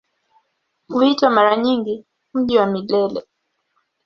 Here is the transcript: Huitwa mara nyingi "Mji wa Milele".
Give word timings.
Huitwa 0.87 1.29
mara 1.29 1.57
nyingi 1.57 2.05
"Mji 2.33 2.57
wa 2.57 2.65
Milele". 2.65 3.23